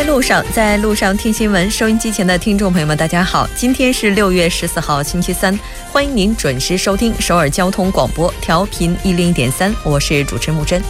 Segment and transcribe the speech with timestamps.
[0.00, 1.70] 在路上，在路上听新闻。
[1.70, 5.60] 收音机前的听众朋友们，大家好，今天是六月十四号，星期三，
[5.92, 10.82] 欢迎您准时收听首尔交通广播，调频一零一点三，我是主持木真。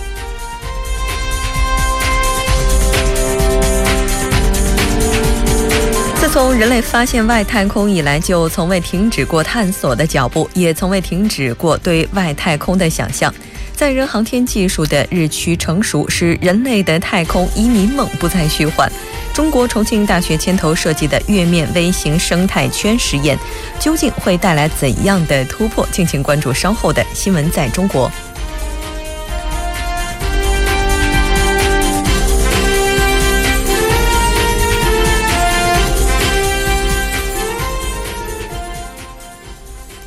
[6.20, 13.34] 自从人类发现外太空以来，就从未停止过探索的脚步，也从未停止过对外太空的想象。
[13.80, 18.93] 载人航天技术的日趋成熟，使人类的太空移民梦不再虚幻。
[19.33, 23.39] 中国重庆大学牵头设计的月面微型生态圈实验，
[23.79, 25.89] 究竟会带来怎样的突破？
[25.91, 28.12] 敬请关注稍后的新闻在中国。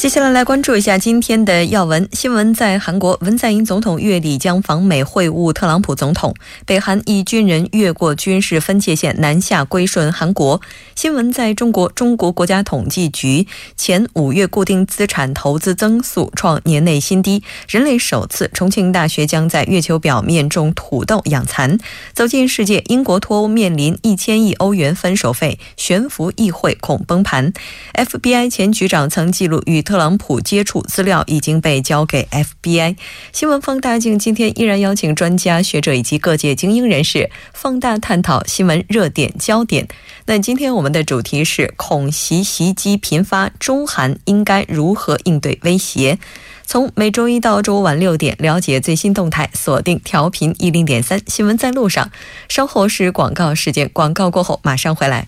[0.04, 2.54] 接下来来关注一下今天的要闻新闻。
[2.54, 6.36] 在韩国，文在寅总统月底将访美会晤特朗普总统。
[6.66, 10.60] 北韩一军人越过军事分界线南下归顺韩国。
[10.94, 17.42] 新闻在中国，中国国家统计局前五月固定资产投资增速创年内新低。
[17.70, 21.78] 人类首次，重庆大学将在月球表面种土豆养蚕。
[22.14, 27.54] 走进世界，英国脱欧面临一千亿欧元分手费，悬浮议会恐崩盘。
[27.94, 29.82] FBI 前局长曾记录与。
[29.94, 32.96] 特朗普接触资料已经被交给 FBI。
[33.32, 39.88] 新闻放大镜今天依然邀请专家学者以及各界精英人士放大探讨新闻热点焦点。
[40.26, 46.18] 那今天我们的主题是恐袭袭击频发，中韩应该如何应对威胁？
[46.66, 52.10] 从每周一到周五晚六点，了解最新动态，锁定调频一零点三新闻在路上。
[52.50, 55.28] 稍后是广告时间，广告过后马上回来。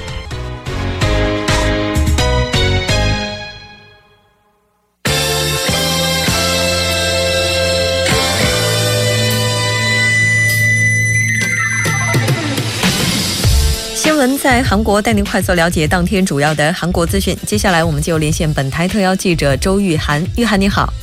[14.37, 17.35] 在韩国带您快速了解当天主要的韩国资讯。
[17.47, 20.23] 接下来我们就连线本台特邀记者周玉涵。
[20.37, 20.93] 玉涵你好，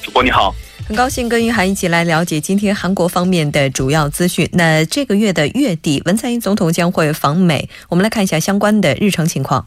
[0.00, 0.54] 主播你好，
[0.86, 4.48] 很高兴跟玉涵一起来了解今天韩国方面的主要资讯。
[4.52, 9.66] 那这个月的月底，文在寅总统将会访美，我们来看一下相关的日程情况。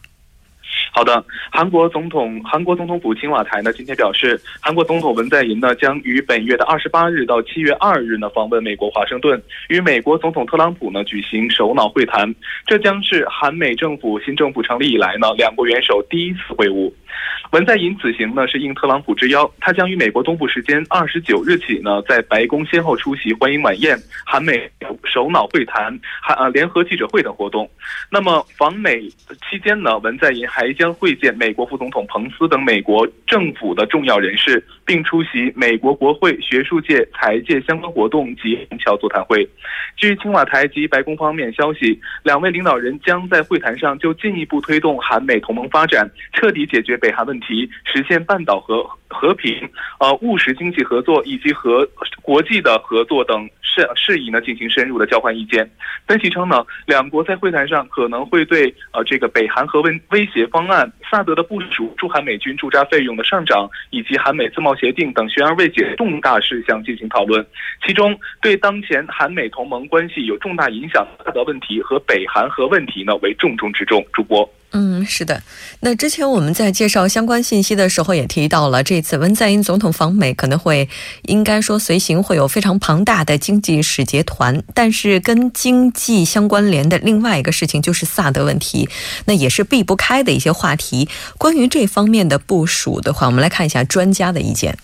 [0.95, 12.33] 好的，韩国总统韩国总统府青瓦台呢今天表示，韩国总统文在寅呢将于本月的二十八日到七月二日呢访问美国华盛顿，与美国总统特朗普呢举行首脑会谈，
[12.65, 16.89] 这将是韩美政府新政府成立以来呢两国元首第一次会晤。
[17.55, 24.69] 文在寅此行呢是应特朗普之邀，他将于美国东部时间二十九日起呢在白宫先后出席欢迎晚宴、韩美
[25.05, 27.65] 首脑会谈、韩呃联合记者会等活动。
[28.11, 29.07] 那么访美
[29.49, 39.47] 期间呢，文在寅还将会见美国副总统彭斯等美国政府的重要人士，并出席美国国会、学术界、财界相关活动及虹桥座谈会。
[39.95, 47.44] 据青瓦台及白宫方面消息，两位领导人将在会谈上就进一步推动韩美同盟发展，彻底解决北韩问题，
[47.85, 51.87] 实现半岛和和平、呃务实经济合作以及和
[52.21, 55.69] 国际的合作等事事宜呢进行深入的交换意见。
[56.07, 67.45] 分析称呢，两国在会谈上可能会对呃这个北韩核问威胁方案、萨德的部署、驻韩美军驻扎费用的上涨以及韩美自贸协定等悬而未解重大事项进行讨论。
[67.85, 74.05] 其中，对当前韩美同盟关系有重大影响的萨德问题和北韩核问题呢为重中之重。
[74.13, 74.47] 主播。
[74.71, 75.41] 嗯，是的。
[75.81, 80.89] 那之前我们在介绍相关信息的时候也提到了，这次文在寅总统访美可能会，
[81.23, 84.63] 应该说随行会有非常庞大的经济使节团。
[84.73, 88.89] 但是跟经济相关联的另外一个事情就是萨德问题，
[89.25, 91.07] 那也是避不开的一些话题。
[91.37, 94.77] 关于这方面的部署的话，我们来看一下专家的意见。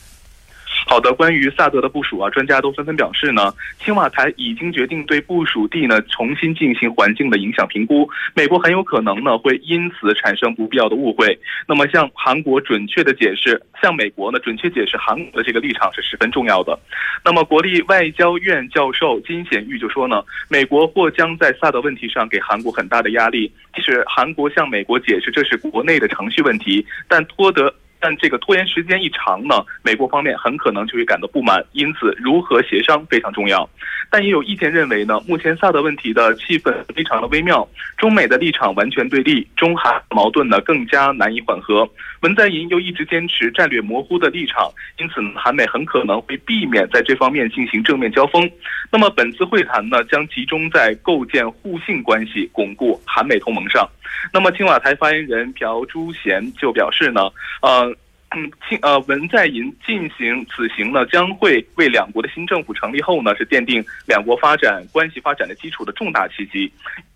[0.92, 8.10] 好的，关于萨德的部署啊，专家都纷纷表示呢，青瓦台已经决定对部署地呢重新进行环境的影响评估。
[8.36, 11.40] 美国很有可能呢会因此产生不必要的误会。
[11.66, 16.78] 那么向韩国准确的解释，向美国呢准确解释韩国的这个立场是十分重要的。
[17.24, 23.50] 那么国立外交院教授金显玉就说呢，美国或将在萨德问题上给韩国很大的压力。
[23.74, 27.74] 即使韩国向美国解释这是国内的程序问题，但拖得。
[28.02, 31.64] 但这个拖延时间一长呢，美国方面很可能就会感到不满。
[31.74, 33.70] 因此，如何协商非常重要。
[34.10, 37.66] 但也有意见认为呢，目前萨德问题的气氛非常的微妙，
[37.98, 41.88] 中美的立场完全对立，中韩矛盾呢更加难以缓和。
[42.22, 48.50] 文在寅又一直坚持战略模糊的立场，因此呢韩美很可能会避免在这方面进行正面交锋。
[48.92, 53.88] 那么本次会谈呢，将集中在构建互信关系、巩固韩美同盟上。
[54.34, 57.22] 那么青瓦台发言人朴珠贤就表示呢，
[57.62, 57.91] 呃。
[58.34, 66.72] 嗯，庆呃，文在寅进行此行呢，将会为两国的新政府成立后呢，是奠定两国发展关系发展的基础的重大契机。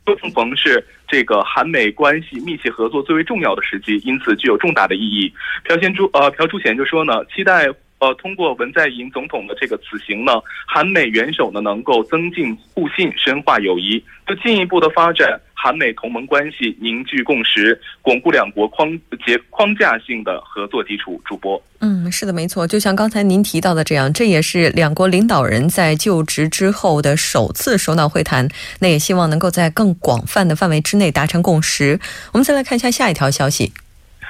[0.08, 5.34] 又正逢是这个韩美关系密切合作最为重要的时机，因此具有重大的意义。
[5.64, 7.68] 朴贤珠呃，朴柱贤就说呢，期待
[8.00, 10.34] 呃通过文在寅总统的这个此行呢，
[10.68, 15.40] 韩美元首呢能够增进互信，深化友谊，就进一步的发展。
[15.58, 18.88] 韩美同盟关系凝聚共识，巩固两国框
[19.26, 21.20] 结框架性的合作基础。
[21.26, 28.48] 主播，嗯，是的，没错，就像刚才您提到的这样，这也是两国领导人在就职之后的首次首脑会谈。
[28.80, 32.00] 那也希望能够在更广泛的范围之内达成共识。
[32.32, 33.74] 我们再来看一下下一条消息。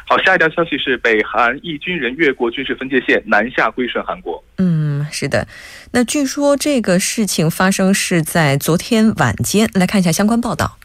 [0.07, 4.43] 好，下一条消息是北韩一军人越过军事分界线南下归顺韩国。
[4.59, 5.47] 嗯，是的。
[5.93, 9.67] 那据说这个事情发生是在昨天晚间。
[9.73, 10.77] 来看一下相关报道。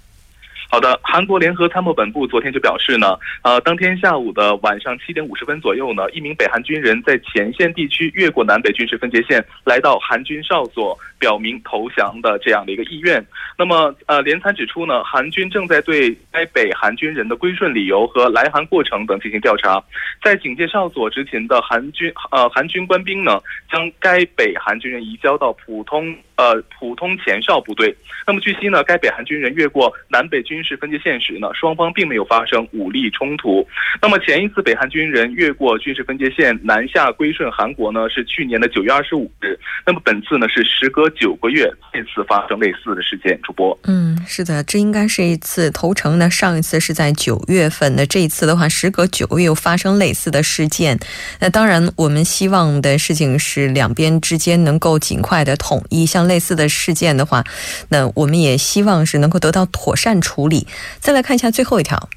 [0.71, 13.25] 好的，韩国联合参谋本部昨天就表示呢，呃，当天下午的晚上七点五十分左右呢，一名北韩军人在前线地区越过南北军事分界线，来到韩军哨所，表明投降的这样的一个意愿。
[13.57, 19.81] 那么，呃，联参指出呢，韩军正在对该北韩军人的归顺理由和来韩过程等进行调查。
[20.25, 23.39] 在警戒哨所执勤的韩军，呃，韩军官兵呢，
[23.71, 26.17] 将该北韩军人移交到普通。
[26.41, 27.95] 呃，普通前哨部队。
[28.27, 33.69] 那么据悉呢，该北韩军人越过南北军事分界线时呢，双方并没有发生武力冲突。
[34.01, 39.55] 那么前一次北韩军人越过军事分界线南下归顺韩国呢，是去年的九月二十五日。
[39.85, 43.39] 那么本次呢，是时隔九个月再次发生类似的事件。
[43.43, 46.31] 主播，嗯，是的，这应该是一次投诚呢。
[46.31, 50.99] 上一次是在九月份的，这一次的话，时隔九个月又发生类似的事件。
[51.41, 56.31] 那当然，我们希望的事情是两边之间能够尽快的统一，像。
[56.31, 57.43] 类似的事件的话，
[57.89, 60.65] 那我们也希望是能够得到妥善处理。
[61.01, 62.09] 再来看一下最后一条。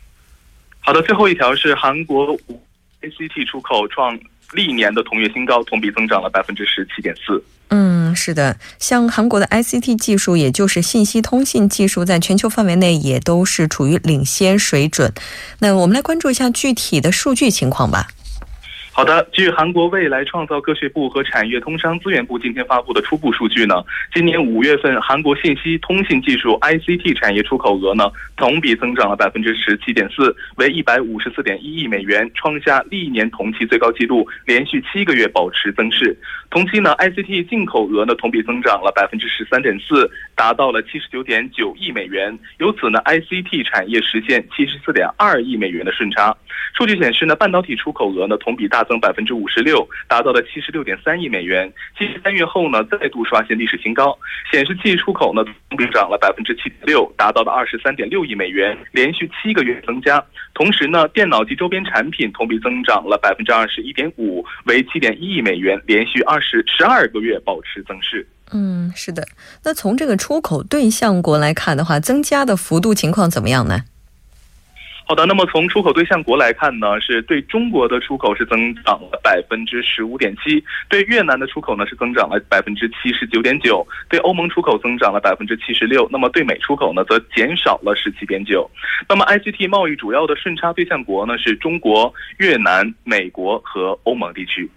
[0.82, 2.38] 好的，最后一条是韩国
[3.02, 4.16] ACT 出口创
[4.52, 7.44] 历年的同月新高，同比增长了百分之十七点四。
[8.16, 15.14] 是的，像韩国的 ICT 技术，也就是信息通信技术，在全球范围内也都是处于领先水准。
[15.60, 18.10] 那我们来关注一下具体的数据情况吧。
[18.96, 36.16] 好的，据韩国未来创造科学部和产业通商资源部今天发布的初步数据呢，今年五月份韩国信息通信技术 ICT 产业出口额呢，同比增长了百分之十七点四，为一百五十四点一亿美元，创下历年同期最高纪录，连续七个月保持增势。
[36.52, 46.38] 同期呢，ICT 进口额呢同比增长了百分之十三点四，达到了七十九点九亿美元，由此呢，ICT 产业实现七十四点二亿美元的顺差。
[46.78, 48.83] 数据显示呢，半导体出口额呢同比大。
[48.84, 51.72] 增百分之五十六，达到了七十六点三亿美元。
[51.98, 54.18] 继三月后呢，再度刷新历史新高。
[54.52, 60.24] 显示器出口呢，同比涨了百分之七点六，达到了二十三点六亿美元，连续七个月增加。
[60.54, 68.28] 同时呢，电脑及周边产品同比增长了百分之二十一点五，为七点一亿美元，连续二十十二个月保持增势。
[68.52, 69.26] 嗯，是的。
[69.64, 73.86] 那从这个出口对象国来看的话，增加的幅度情况怎么样呢？
[75.06, 88.68] 好的，那么从出口对象国来看呢，是对中国的出口是增长了百分之十五点七，对越南的出口呢是增长了百分之七十九点九，对欧盟出口增长了百分之七十六，那么对美出口呢则减少了十七点九。
[89.08, 94.72] 那么 ICT 贸易主要的顺差对象国呢是中国、越南、美国和欧盟地区。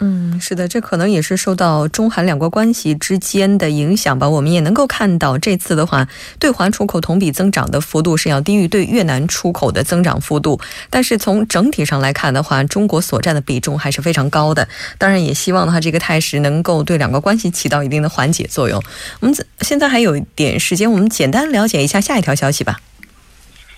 [0.00, 4.28] 嗯，是的，这可能也是受到中韩两国关系之间的影响吧。
[4.28, 6.08] 我们也能够看到，这次的话，
[6.40, 10.60] 对华出口同比增长的幅度是要低于对越南出口的增长幅度。
[10.90, 14.68] 但是从整体上来看的话，中国所占的比重还是非常高的。
[14.98, 18.82] 当然，也希望的话，这个态势能够对两国关系起到一定的缓解作用。
[19.20, 22.80] 我们现在还有一点时间，我们简单了解一下下一条消息吧。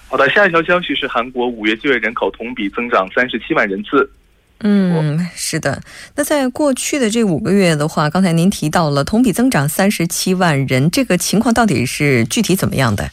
[0.08, 4.10] 好的，下一条消息是韩国五月就业人口同比增长三十七万人次。
[4.60, 5.82] 嗯，是的。
[6.14, 13.10] 那在过去的这五个月的话，刚才您提到了同比增长三十七万人，这个情况到底是具体怎么样的？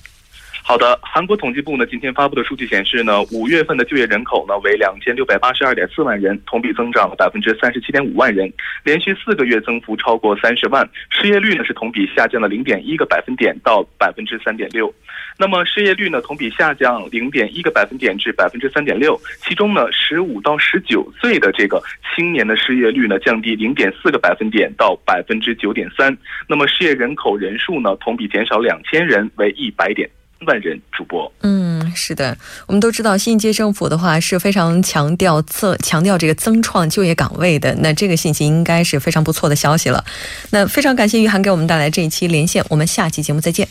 [0.66, 8.52] 好的，韩国统计部呢今天发布的数据显示呢，五月份的就业人口呢为两千六百八十二点四万人，同比增长百分之三十七点五万人，
[8.82, 10.90] 连续四个月增幅超过三十万。
[11.10, 14.92] 失业率呢是同比下降了零点一个百分点到百分之三点六。
[15.38, 21.84] 那么失业率呢同比下降零点一个百分点至百分之三点六，其中呢十五到十九岁的这个
[22.16, 26.18] 青年的失业率呢降低零点四个百分点到百分之九点三。
[26.48, 30.10] 那么失业人口人数呢同比减少两千人，为一百点。
[30.46, 40.04] 万人主播，嗯，是的，我们都知道新一届政府的话是非常强调增强调这个增创就业岗位的，那这个信息应该是非常不错的消息了。
[40.52, 43.68] 那非常感谢于涵给我们带来这一期连线，我们下期节目再见。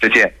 [0.00, 0.32] 再见。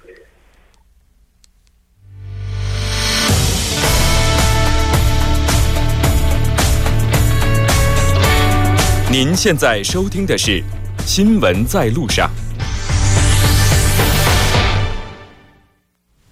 [9.10, 10.60] 您现在收听的是
[11.06, 12.30] 《新闻在路上》。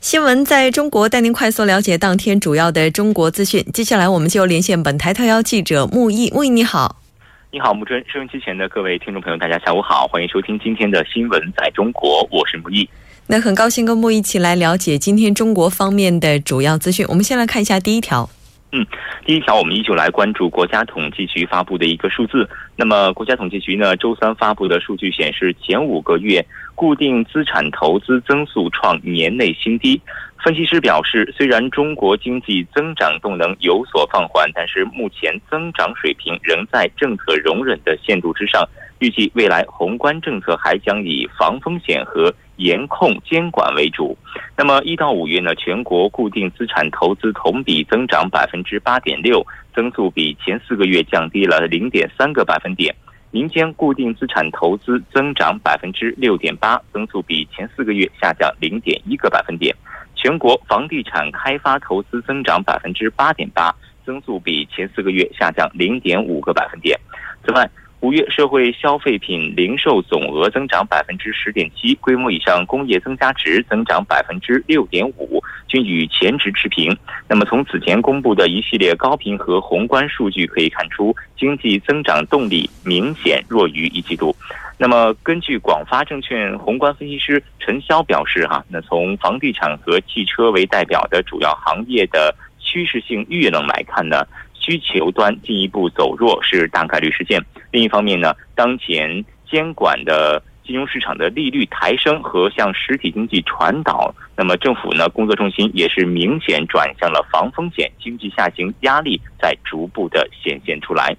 [0.06, 3.66] 新闻在中国带您快速了解当天主要的中国资讯。
[3.74, 6.30] 接下来，我们就连线本台特邀记者木易。
[6.30, 7.02] 木易，你好。
[7.50, 8.00] 你好，木春。
[8.06, 12.88] 收音机前的各位听众朋友，大家下午好，欢迎收听今天的新闻在中国，我是木易。
[13.26, 17.04] 那很高兴跟木易一起来了解今天中国方面的主要资讯。
[17.08, 18.30] 我们先来看一下第一条。
[18.72, 18.84] 嗯，
[19.24, 22.48] 第一条，我们依旧来关注国家统计局发布的一个数字。
[22.74, 26.44] 那么，国家统计局呢，周三发布的数据显示，前五个月。
[26.76, 29.98] 固定资产投资增速创年内新低。
[30.44, 38.62] 分析师表示，虽然中国经济增长动能有所放缓，但是目前增长水平仍在政策容忍的限度之上。
[38.98, 44.16] 预计未来宏观政策还将以防风险和严控监管为主。
[44.56, 52.94] 那么一到五月呢，全国固定资产投资同比增长百分之八点六，增速比前四个月降低了零点三个百分点。
[53.30, 59.74] 民间固定资产投资增长百分之六点八，增速比前四个月下降零点一个百分点。
[60.14, 63.74] 全国房地产开发投资增长百分之八点八，
[64.06, 66.98] 增速比前四个月下降零点五个百分点。
[67.44, 67.68] 此外，
[68.00, 76.94] 五月社会消费品零售总额增长百分之十点七，规模以上工业增加值增长百分之六点五，均与前值持平。
[77.26, 84.36] 那么，从此前公布的一系列高频和宏观数据可以看出，经济增长动力明显弱于一季度。
[84.78, 94.26] 那么，根据广发证券宏观分析师陈潇表示，哈，那从房地产和汽车为代表的主要行业的趋势性遇冷来看呢？
[94.66, 97.40] 需求端进一步走弱是大概率事件。
[97.70, 111.16] 另一方面呢，当前监管的金融市场的利率抬升和向实体经济传导，那么政府呢工作重心也是明显转向了防风险，经济下行压力在逐步的显现出来。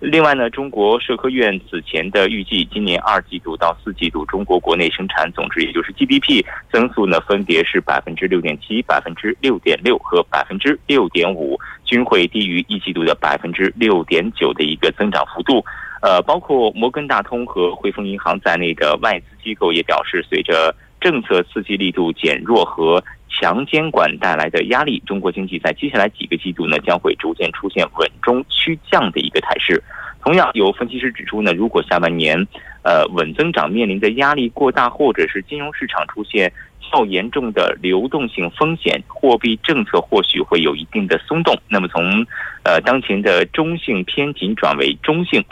[0.00, 15.64] 另外呢，中国社科院此前的预计，今年二季度到四季度，中国国内生产总值，也就是 GDP 增速呢，分别是百分之六点七、百分之六点六和百分之六点五，均会低于一季度的百分之六点九的一个增长幅度。
[16.00, 29.82] 呃，包括摩根大通和汇丰银行在内的外资机构也表示，随着政策刺激力度减弱和强监管带来的压力，中国经济在接下来几个季度呢，将会逐渐出现稳中趋降的一个态势。
[30.20, 32.36] 同样，有分析师指出呢，如果下半年
[32.82, 36.52] 呃稳增长面临的压力过大，或者是金融市场出现
[36.90, 41.58] 较严重的流动性风险，货币政策或许会有一定的松动。
[41.68, 42.26] 那么从
[42.62, 45.44] 呃当前的中性偏紧转为中性，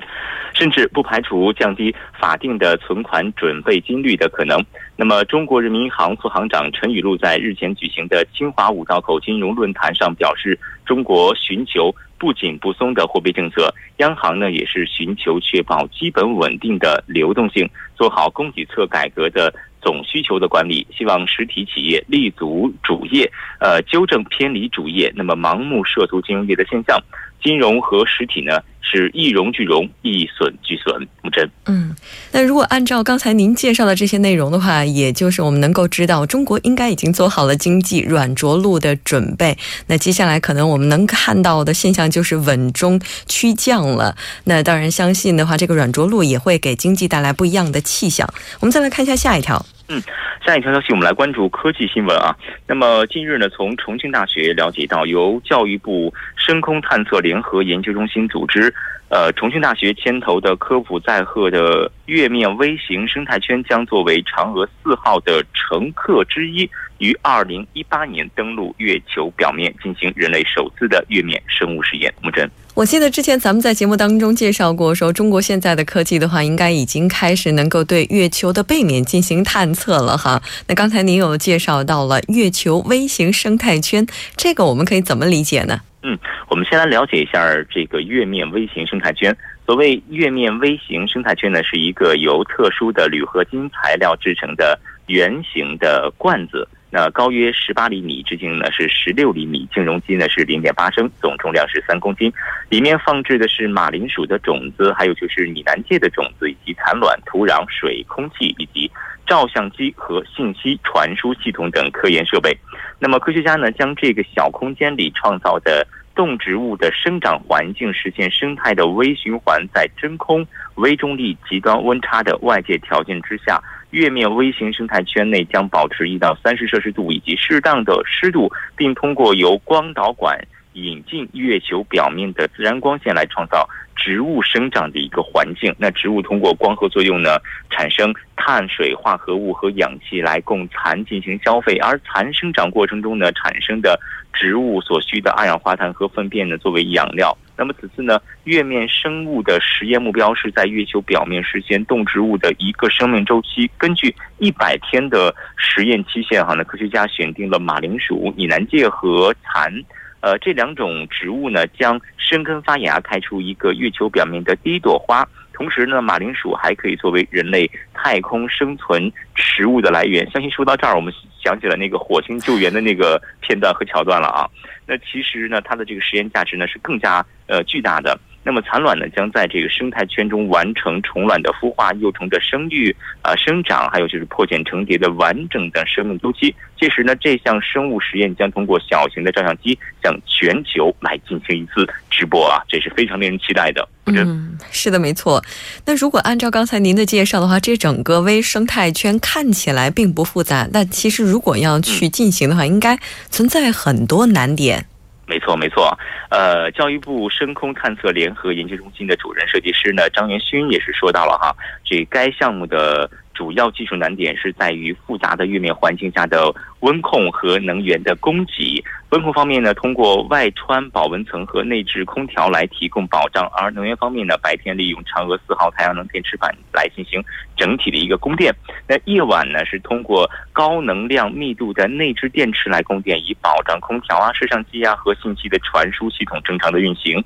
[0.54, 4.64] 甚至不排除降低法定的存款准备金率的可能。
[4.96, 19.52] 那么，中国人民银行副行长陈雨露在日前举行的清华五道口金融论坛上表示，中国寻求不紧不松的货币政策，央行呢也是寻求确保基本稳定的流动性，做好供给侧改革的
[19.86, 27.00] 总需求的管理，希望实体企业立足主业，呃，纠正偏离主业，那么盲目涉足金融业的现象。
[27.40, 31.06] 金融和实体呢是一荣俱荣，一损俱损。
[31.22, 31.94] 木真，嗯，
[32.32, 39.56] 那如果按照刚才您介绍的这些内容的话，也就是我们能够知道，中国应该已经做好了经济软着陆的准备。
[39.86, 44.16] 那接下来可能我们能看到的现象就是稳中趋降了。
[44.42, 48.28] 那当然，相信的话，这个软着陆也会给经济带来不一样的气象。
[48.58, 49.64] 我们再来看一下下一条。
[49.88, 50.02] 嗯，
[50.44, 52.36] 下一条消息，我们来关注科技新闻啊。
[52.66, 58.72] 那么近日呢，从重庆大学了解到，由教育部深空探测联合研究中心组织，
[59.10, 72.12] 呃，重庆大学牵头的科普载荷的月面微型生态圈将作为嫦娥四号的乘客之一，于二零一八年登陆月球表面，进行人类首次的月面生物实验。
[72.22, 72.48] 木真。
[72.74, 80.42] 我记得之前咱们在节目当中介绍过，说中国现在的科技的话，应该已经开始能够对月球的背面进行探测了哈。
[80.68, 85.80] 那刚才您有介绍到了月球微型生态圈，这个我们可以怎么理解呢？
[86.02, 89.34] 嗯，我们先来了解一下这个月面微型生态圈。
[89.64, 96.68] 所谓月面微型生态圈呢，是一个由特殊的铝合金材料制成的圆形的罐子。
[96.96, 102.32] 那高约十八厘米，直径呢是十六厘米，净容积呢是零点八升，总重量是三公斤。
[102.70, 108.90] 里面放置的是马铃薯的种子，还有就是拟南芥的种子，以及产卵、土壤、水、空气以及
[109.26, 112.56] 照相机和信息传输系统等科研设备。
[112.98, 123.62] 那么科学家呢，将这个小空间里创造的动植物的生长环境，实现生态的微循环，在真空、微重力、极端温差的外界条件之下。
[123.90, 130.38] 月面微型生态圈内将保持一到三十摄氏度以及适当的湿度，并通过由光导管
[130.72, 135.74] 引进月球表面的自然光线来创造植物生长的一个环境。
[135.78, 137.38] 那植物通过光合作用呢，
[137.70, 143.98] 产生碳水化合物和氧气来供蚕进行消费，而蚕生长过程中呢产生的
[144.32, 147.36] 植物所需的二氧化碳和粪便呢作为养料。
[147.56, 153.70] 那么此次呢，月面生物的实验目标是在月球表面实现动植物的一个生命周期。
[153.78, 159.72] 根据一百天的实验期限，哈，呢科学家选定了马铃薯、拟南芥和蚕，
[160.20, 165.26] 呃，这两种植物呢，将生根发芽，开出一个月球表面的第一朵花。
[165.56, 170.30] 同时呢，马铃薯还可以作为人类太空生存食物的来源。
[170.30, 171.10] 相信说到这儿，我们
[171.42, 174.46] 想起了那个火星救援的那个片段和桥段了啊。
[174.86, 178.18] 那其实呢，它的这个实验价值呢是更加呃巨大的。
[178.46, 186.54] 那么产卵呢，将在这个生态圈中完成虫卵的孵化、幼虫的生育、啊生长，还有就是破茧成蝶的完整的生命周期。
[186.78, 193.88] 届时呢，这项生物实验将通过小型的照相机向全球来进行一次直播啊，这是非常令人期待的。
[194.04, 195.42] 嗯，是的，没错。
[195.84, 202.96] 那如果按照刚才您的介绍的话，这整个微生态圈看起来并不复杂，但其实如果要去进行的话，应该
[203.28, 204.86] 存在很多难点。
[205.26, 205.98] 没错，没错。
[206.30, 211.54] 呃，教育部深空探测联合研究中心的主任设计师呢，张元勋也是说到了哈，
[211.84, 213.10] 这该项目的。
[213.36, 216.50] 主要技术难点是在于复杂的月面环境下的
[216.80, 218.82] 温控和能源的供给。
[219.10, 227.22] 温控方面呢，通过外穿保温层和内置空调来提供保障；而能源方面呢，白天利用嫦娥四号太阳能电池板来进行
[227.56, 228.52] 整体的一个供电。
[228.88, 237.22] 那夜晚呢，是通过高能量密度的内置电池来供电，以保障空调啊、摄像机啊和信息的传输系统正常的运行。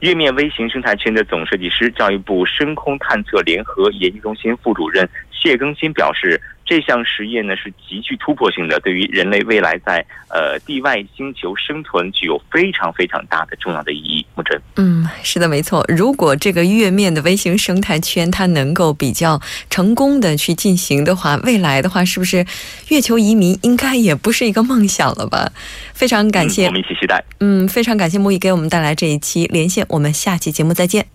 [0.00, 5.08] 月面微型生态圈的总设计师、教育部深空探测联合研究中心副主任。
[5.40, 6.40] 谢更新表示。
[6.68, 14.26] 这项实验呢是极具突破性的，对于人类未来在呃地外星球生存具有非常非常大的重要的意义。
[14.34, 15.82] 木真，嗯，是的，没错。
[15.88, 22.44] 如果这个月面的微型生态圈它能够比较成功的去进行的话，未来的话是不是
[22.88, 25.50] 月球移民应该也不是一个梦想了吧？
[25.94, 27.24] 非常感谢，我们一起期待。
[27.40, 31.06] 嗯，非常感谢木易给我们带来这一期连线，我们下期节目再见。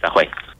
[0.00, 0.26] 再会。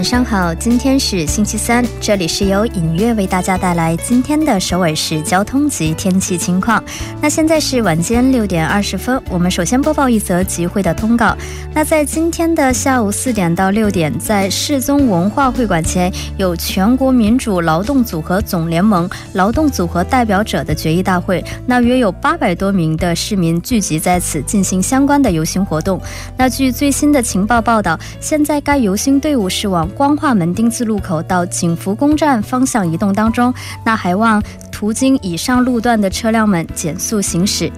[0.00, 6.82] 晚上好，今天是星期三，这里是由影月为大家带来今天的首尔市交通及天气情况。
[7.20, 11.36] 那现在是晚间六点二十分，我们首先播报一则集会的通告。
[11.74, 26.00] 那在今天的下午四点到六点，在世宗文化会馆前有全国民主劳动组合总联盟劳动组合代表者的决议大会，那约有八百多名的市民聚集在此进行相关的游行活动。
[26.38, 29.60] 那据最新的情报报道，现在该游行队伍是。
[29.60, 33.52] 是往光化门丁字路口到景福宫站方向移动当中，
[33.84, 37.70] 那还望途经以上路段的车辆们减速行驶。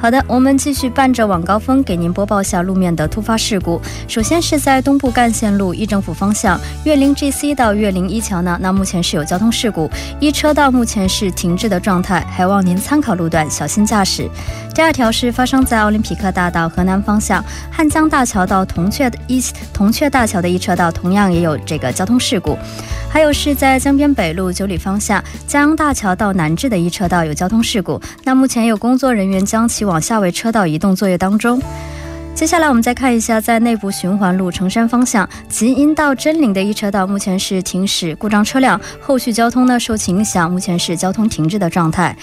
[0.00, 3.80] 好的，我们继续伴着晚高峰给您播报下路面的突发事故。
[4.06, 14.30] 首先是在东部干线路一政府方向岳林 GC 到岳林一桥呢，那目前是有交通事故，一车道目前是停滞的状态，还望您参考路段小心驾驶。
[14.72, 22.56] 第二条是发生在奥林匹克大道河南方向汉江大桥到铜雀一铜雀大桥的一车道，同样也有这个交通事故。
[23.10, 31.60] 还有是在江边北路九里方向江阳大桥到南至的一车道有交通事故，那目前有工作人员将其往下位车道移动作业当中。
[32.34, 42.16] 接下来我们再看一下，在内部循环路城山方向吉阴到真陵的一车道，目前是停驶故障车辆，后续交通呢受其影响，目前是交通停滞的状态。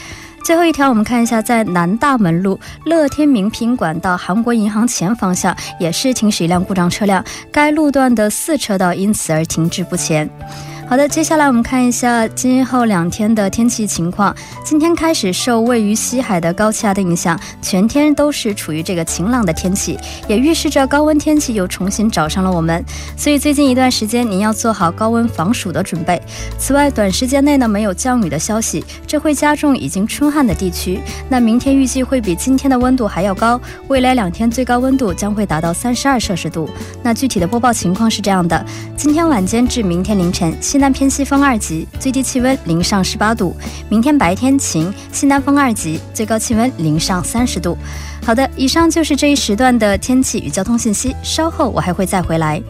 [0.46, 7.22] 最后一条，我们看一下，在南大门路乐天名品馆到韩国银行前方向，也是停驶一辆故障车辆，
[7.52, 10.30] 该路段的四车道因此而停滞不前。
[10.88, 14.34] 好的，接下来我们看一下今后两天的天气情况。
[14.64, 22.86] 今天开始受位于西海的高气压的影响，全天都是处于这个晴朗的天气，也预示着高温天气又重新找上了我们。
[23.18, 26.22] 所以最近一段时间，您要做好高温防暑的准备。
[26.60, 31.00] 此外，短时间内呢没有降雨的消息，这会加重已经春旱的地区。
[31.28, 36.70] 那明天预计会比今天的温度还要高，未来两天最高温度将会达到三十二摄氏度。
[37.02, 38.64] 那具体的播报情况是这样的：
[38.96, 40.56] 今天晚间至明天凌晨。
[40.76, 43.56] 西南偏西风二级，最低气温零上十八度。
[43.88, 47.78] 明天白天晴，西南风二级，最高气温零上三十度。
[48.22, 51.16] 好的，以上就是这一时段的天气与交通信息。
[51.24, 52.62] 稍后我还会再回来。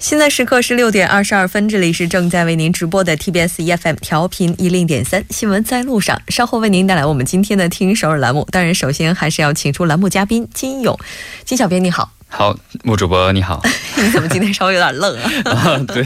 [0.00, 8.48] 现在时刻是六点二十二分，这里是正在为您直播的 TBS EFM 调频一零点三新闻在路上，稍后为您带来我们今天的听首尔栏目。
[8.50, 10.98] 当然，首先还是要请出栏目嘉宾金勇，
[11.44, 13.62] 金小编你好，好，穆主播你好，
[14.02, 15.30] 你怎么今天稍微有点愣啊？
[15.44, 16.02] 啊， 对，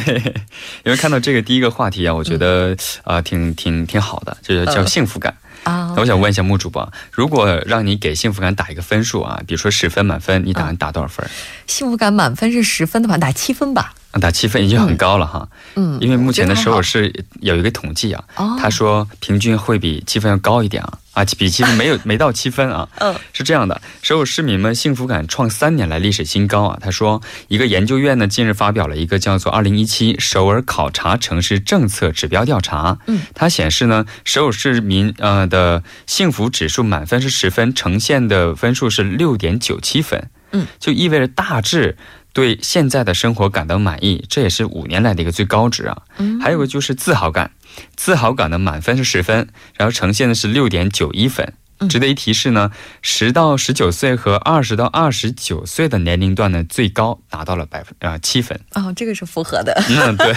[0.82, 5.32] 因为看到这个第一个话题啊，我觉得啊，挺挺挺好的，就是叫幸福感
[5.64, 5.94] 啊。
[5.96, 11.28] 我想问一下穆主播，如果让你给幸福感打一个分数啊，比如说十分满分，你打算打多少分？
[11.66, 13.94] 幸福感满分是十分的话，打七分吧。
[14.20, 18.24] 打七分已经很高了哈，嗯，因为目前的首尔市有一个统计啊，
[18.58, 26.78] 他说平均会比七分要高一点啊，啊，比七分没有 没到七分啊，嗯，是这样的，首尔市民们幸福感创三年来历史新高啊。
[26.80, 41.96] 他说，一个研究院呢近日发表了一个叫做《二零一七首尔考察城市政策指标调查》，嗯，它显示呢，首尔市民呃的幸福指数满分是十分，呈现的分数是六点九七分，嗯，就意味着大致。
[42.34, 46.02] 对现在的生活感到满意，这也是五年来的一个最高值啊。
[46.18, 47.52] 嗯，还有个就是自豪感，
[47.96, 51.54] 自豪感的满分是十分，然后呈现的是六点九一分。
[51.88, 52.70] 值得一提是呢，
[53.02, 58.58] 十到十九岁和二十到二十九岁的年龄段呢，最高达到了百分啊七分。
[58.74, 59.72] 哦，这个是符合的。
[59.88, 60.32] 嗯，对，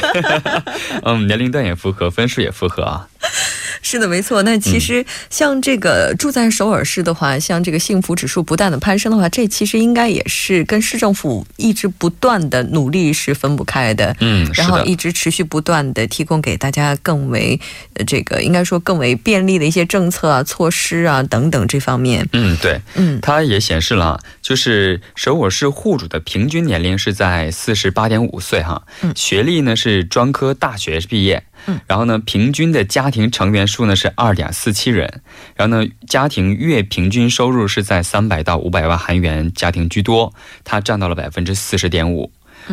[1.03, 3.07] 嗯，年龄段也符合，分数也符合啊。
[3.89, 4.43] 是的，没错。
[4.43, 14.13] 那其实像这个住在首尔市的话，像这个幸福指数不断的攀升的话，这其实应该也是跟市政府一直不断的努力是分不开的。
[14.19, 17.58] 嗯，然后一直持续不断的提供给大家更为
[18.06, 22.28] 这个应该说更为便利的一些政策啊、措施啊等等这方面。
[22.34, 28.84] 嗯，对，嗯，它也显示了，就是首尔市户主的平均年龄是在四十八点五岁哈，
[29.15, 31.45] 学历呢是专科大学毕业。
[31.65, 35.21] 嗯，然后呢，平均的家庭成员数呢是二点四七人，
[35.55, 42.31] 然后呢，家庭月平均收入是在三百到五百万韩元家庭居多，它占到了百分之四十点五，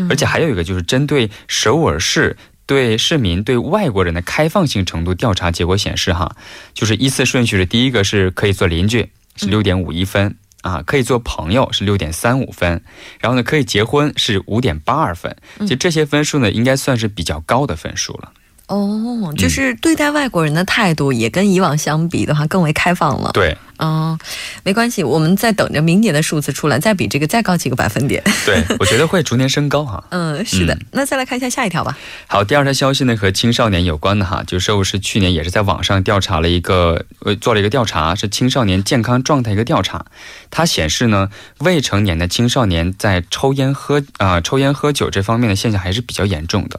[0.08, 6.36] 而且还有一个就是针对首尔市对市民对外国人的开放性程度调查结果显示哈，
[6.72, 12.82] 就是依次顺序是第一个是可以做邻居是六点五一分啊，可以做朋友是六点三五分，
[13.18, 18.32] 然后呢可以结婚是五点八二分，就这些分数呢应该算是比较高的分数了。
[18.66, 23.30] 哦，就是对待外国人的态度也跟以往相比的话更为开放了。
[23.32, 23.56] 对。
[23.78, 24.16] 嗯，
[24.62, 28.22] 没关系，我们在等着明年的数字出来，再比这个再高几个百分点。
[28.46, 30.02] 对，我觉得会逐年升高哈。
[30.10, 30.78] 嗯，是的。
[30.92, 31.98] 那再来看一下下一条吧。
[32.28, 40.06] 好，第二条消息呢和青少年有关的哈，就社务是去年也是在网上调查了一个，呃，做了一个调查，是青少年健康状态一个调查。
[40.50, 46.78] 它显示呢，未成年的青少年在抽烟喝啊抽烟喝酒这方面的现象还是比较严重的。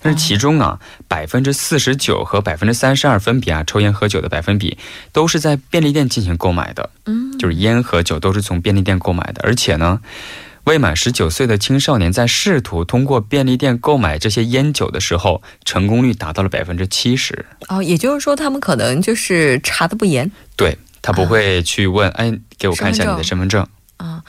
[0.00, 4.76] 但是其中啊，百分之四十九和百分之三十二分别啊，抽烟喝酒的百分比
[5.12, 6.90] 都是在便利店进行购买的。
[7.06, 10.00] 嗯，就是烟和酒都是从便利店购买的，而且呢，
[10.64, 17.44] 未满十九岁的青少年在试图通过便利店购买这些烟酒的时候，成功率达到了百分之七十。
[17.68, 20.30] 哦，也就是说，他们可能就是查的不严。
[20.56, 23.66] 对他不会去问，哎，给我看一下你的身份证。
[23.98, 24.22] 啊，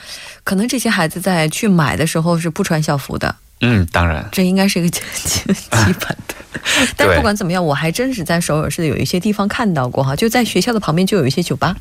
[0.43, 3.35] 可能这些孩子在去买的时候是不穿校服的。
[3.61, 6.35] 嗯，当然，这应该是一个基基本的。
[6.97, 11.75] 但不管怎么样，我还真是在首尔市的有一些地方看到过哈，就在学校的旁边就有一些酒吧，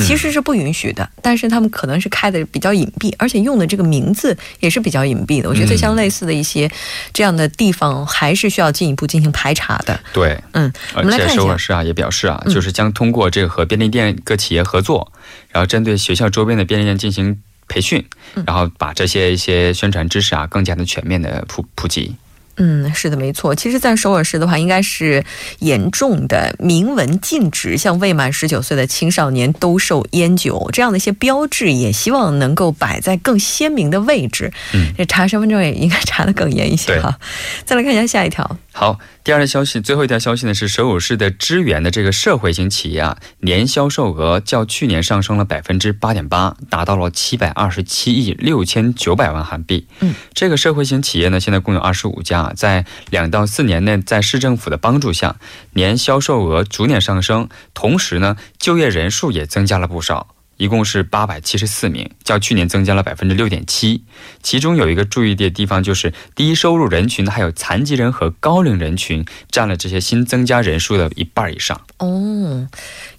[0.00, 1.08] 其实是不允许的。
[1.20, 5.48] 但是他们可能是开的比较隐蔽，而且用的这个名字也是比较隐蔽的。
[5.48, 6.70] 我觉得像类似的一些
[7.12, 9.98] 这样的地方，还是需要进一步进行排查的。
[10.12, 15.12] 对，嗯，而且首尔市啊也表示啊，就是将通过这个和便利店各企业合作，
[15.50, 18.04] 然后针对学校周边的便利店进行培训，
[18.46, 22.14] 然后把这些一些宣传知识啊更加的全面的普普及。
[22.58, 23.54] 嗯，是的，没错。
[23.54, 25.22] 其实，在首尔市的话，应该是
[25.58, 34.50] 严重的明文禁止像未满十九岁的青少年兜售烟酒这样的一些标志，也希望能够摆在更鲜明的位置。
[34.72, 37.18] 嗯，这查身份证也应该查的更严一些哈。
[37.66, 38.58] 再来看一下下一条。
[38.78, 38.98] 好。
[39.24, 49.88] 第二条消息，最后一条消息呢是首尔市的支援的这个社会型企业啊，年销售额较去年上升了百分之八点八，达到了七百二十七亿六千九百万韩币。
[50.00, 55.36] 嗯，这个社会型企业呢，现在共有二十五家，在两到四年内，在市政府的帮助下，
[55.72, 60.34] 年销售额逐年上升，同时呢，就业人数也增加了不少。
[60.58, 64.02] 一共是八百七十四名，较去年增加了百分之六点七。
[64.42, 71.80] 其中有一个注意的地方，就是低收入人群、还有残疾人和高龄人群占了这些新增加人数的一半以上。
[71.98, 72.68] 哦，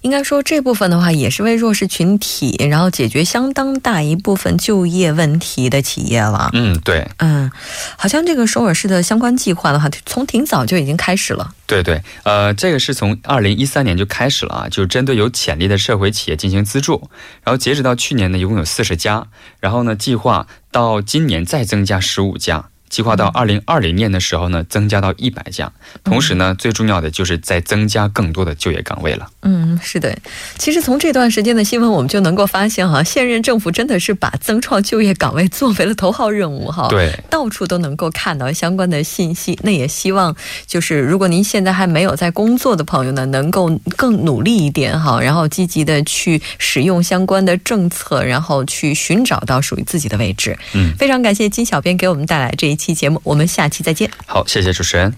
[0.02, 6.50] 应该说这部分的话，也是为弱势群体，然后解决相当大一部分就业问题的企业了。
[6.52, 7.50] 嗯，对，嗯，
[7.96, 11.54] 好像这个首尔市的相关计划的话，从挺早就已经开始了。
[11.66, 17.10] 对对，呃，这个是从二零一三年就开始了啊，就是针对有潜力的社会企业进行资助，
[17.42, 19.28] 然后截止到去年呢，一共有四十家，
[19.60, 22.68] 然后呢，计划到今年再增加十五家。
[22.88, 25.70] 计划到二零二零年的时候呢，增加到一百家。
[26.02, 29.28] 同时呢，最重要的就是在增加更多的就业岗位了。
[29.42, 30.16] 嗯，是的。
[30.56, 36.88] 其实从这段时间的新闻，我们就能够发现哈，现任政府真的是把增创就业岗位作为了头号任务哈。
[36.88, 39.58] 对，到处都能够看到相关的信息。
[39.62, 40.34] 那也希望
[40.66, 50.58] 就是如果您现在还没有在工作的朋友呢，能够更努力一点哈，然后积极的去使用相关的政策，然后去寻找到属于自己的位置。
[50.72, 52.77] 嗯，非常感谢金小编给我们带来这一。
[52.78, 54.10] 期节目，我们下期再见。
[54.24, 55.12] 好，谢谢主持人。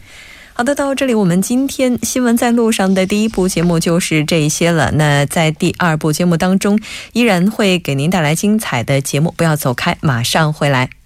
[0.53, 4.91] 好的，到这里，我们今天新闻在路上的第一部节目就是这些了。
[4.93, 6.79] 那在第二部节目当中，
[7.13, 11.00] 依然会给您带来精彩的节目，不要走开，马上回来。